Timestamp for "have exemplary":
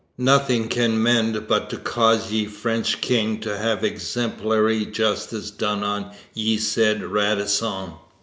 3.55-4.83